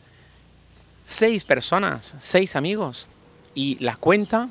seis 1.04 1.44
personas, 1.44 2.16
seis 2.20 2.56
amigos. 2.56 3.10
Y 3.54 3.84
la 3.84 3.98
cuenta 3.98 4.48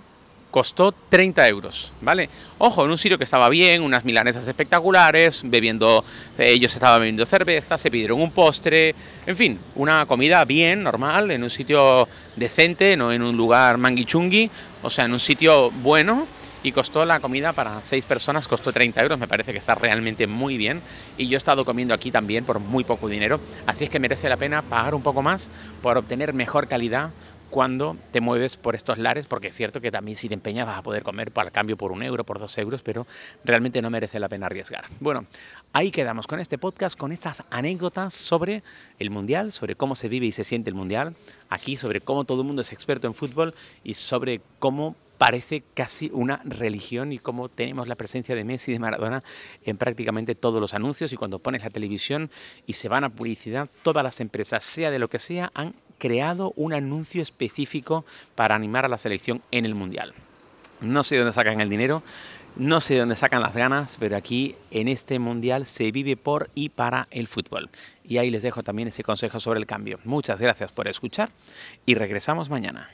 costó 0.54 0.94
30 1.08 1.48
euros, 1.48 1.90
¿vale? 2.00 2.28
Ojo, 2.58 2.84
en 2.84 2.92
un 2.92 2.96
sitio 2.96 3.18
que 3.18 3.24
estaba 3.24 3.48
bien, 3.48 3.82
unas 3.82 4.04
milanesas 4.04 4.46
espectaculares, 4.46 5.42
bebiendo, 5.44 6.04
ellos 6.38 6.72
estaban 6.72 7.00
bebiendo 7.00 7.26
cerveza, 7.26 7.76
se 7.76 7.90
pidieron 7.90 8.20
un 8.20 8.30
postre, 8.30 8.94
en 9.26 9.36
fin, 9.36 9.58
una 9.74 10.06
comida 10.06 10.44
bien, 10.44 10.84
normal, 10.84 11.32
en 11.32 11.42
un 11.42 11.50
sitio 11.50 12.06
decente, 12.36 12.96
no 12.96 13.10
en 13.10 13.22
un 13.22 13.36
lugar 13.36 13.78
manguichungui, 13.78 14.48
o 14.84 14.90
sea, 14.90 15.06
en 15.06 15.14
un 15.14 15.18
sitio 15.18 15.72
bueno, 15.72 16.24
y 16.62 16.70
costó 16.70 17.04
la 17.04 17.18
comida 17.18 17.52
para 17.52 17.82
seis 17.82 18.04
personas, 18.04 18.46
costó 18.46 18.72
30 18.72 19.02
euros, 19.02 19.18
me 19.18 19.26
parece 19.26 19.50
que 19.50 19.58
está 19.58 19.74
realmente 19.74 20.28
muy 20.28 20.56
bien, 20.56 20.80
y 21.18 21.26
yo 21.26 21.36
he 21.36 21.38
estado 21.38 21.64
comiendo 21.64 21.94
aquí 21.94 22.12
también 22.12 22.44
por 22.44 22.60
muy 22.60 22.84
poco 22.84 23.08
dinero, 23.08 23.40
así 23.66 23.84
es 23.84 23.90
que 23.90 23.98
merece 23.98 24.28
la 24.28 24.36
pena 24.36 24.62
pagar 24.62 24.94
un 24.94 25.02
poco 25.02 25.20
más 25.20 25.50
por 25.82 25.98
obtener 25.98 26.32
mejor 26.32 26.68
calidad, 26.68 27.10
cuando 27.54 27.96
te 28.10 28.20
mueves 28.20 28.56
por 28.56 28.74
estos 28.74 28.98
lares, 28.98 29.28
porque 29.28 29.46
es 29.46 29.54
cierto 29.54 29.80
que 29.80 29.92
también 29.92 30.16
si 30.16 30.26
te 30.26 30.34
empeñas 30.34 30.66
vas 30.66 30.76
a 30.76 30.82
poder 30.82 31.04
comer 31.04 31.30
para 31.30 31.52
cambio 31.52 31.76
por 31.76 31.92
un 31.92 32.02
euro, 32.02 32.24
por 32.24 32.40
dos 32.40 32.58
euros, 32.58 32.82
pero 32.82 33.06
realmente 33.44 33.80
no 33.80 33.90
merece 33.90 34.18
la 34.18 34.28
pena 34.28 34.46
arriesgar. 34.46 34.86
Bueno, 34.98 35.26
ahí 35.72 35.92
quedamos 35.92 36.26
con 36.26 36.40
este 36.40 36.58
podcast, 36.58 36.98
con 36.98 37.12
estas 37.12 37.44
anécdotas 37.50 38.12
sobre 38.12 38.64
el 38.98 39.10
Mundial, 39.10 39.52
sobre 39.52 39.76
cómo 39.76 39.94
se 39.94 40.08
vive 40.08 40.26
y 40.26 40.32
se 40.32 40.42
siente 40.42 40.68
el 40.68 40.74
Mundial, 40.74 41.14
aquí 41.48 41.76
sobre 41.76 42.00
cómo 42.00 42.24
todo 42.24 42.40
el 42.40 42.48
mundo 42.48 42.62
es 42.62 42.72
experto 42.72 43.06
en 43.06 43.14
fútbol 43.14 43.54
y 43.84 43.94
sobre 43.94 44.40
cómo 44.58 44.96
parece 45.16 45.62
casi 45.74 46.10
una 46.12 46.40
religión 46.44 47.12
y 47.12 47.20
como 47.20 47.48
tenemos 47.48 47.86
la 47.86 47.94
presencia 47.94 48.34
de 48.34 48.42
Messi 48.42 48.72
y 48.72 48.74
de 48.74 48.80
Maradona 48.80 49.22
en 49.64 49.76
prácticamente 49.76 50.34
todos 50.34 50.60
los 50.60 50.74
anuncios 50.74 51.12
y 51.12 51.16
cuando 51.16 51.38
pones 51.38 51.62
la 51.62 51.70
televisión 51.70 52.32
y 52.66 52.72
se 52.72 52.88
van 52.88 53.04
a 53.04 53.10
publicidad, 53.10 53.70
todas 53.84 54.02
las 54.02 54.18
empresas, 54.18 54.64
sea 54.64 54.90
de 54.90 54.98
lo 54.98 55.08
que 55.08 55.20
sea, 55.20 55.52
han 55.54 55.76
creado 55.98 56.52
un 56.56 56.72
anuncio 56.72 57.22
específico 57.22 58.04
para 58.34 58.54
animar 58.54 58.84
a 58.84 58.88
la 58.88 58.98
selección 58.98 59.42
en 59.50 59.64
el 59.64 59.74
Mundial. 59.74 60.14
No 60.80 61.02
sé 61.02 61.14
de 61.14 61.20
dónde 61.20 61.32
sacan 61.32 61.60
el 61.60 61.70
dinero, 61.70 62.02
no 62.56 62.80
sé 62.80 62.94
de 62.94 63.00
dónde 63.00 63.16
sacan 63.16 63.42
las 63.42 63.56
ganas, 63.56 63.96
pero 63.98 64.16
aquí 64.16 64.54
en 64.70 64.88
este 64.88 65.18
Mundial 65.18 65.66
se 65.66 65.90
vive 65.90 66.16
por 66.16 66.50
y 66.54 66.68
para 66.68 67.08
el 67.10 67.26
fútbol. 67.26 67.70
Y 68.04 68.18
ahí 68.18 68.30
les 68.30 68.42
dejo 68.42 68.62
también 68.62 68.88
ese 68.88 69.02
consejo 69.02 69.40
sobre 69.40 69.60
el 69.60 69.66
cambio. 69.66 69.98
Muchas 70.04 70.40
gracias 70.40 70.70
por 70.72 70.86
escuchar 70.86 71.30
y 71.86 71.94
regresamos 71.94 72.50
mañana. 72.50 72.90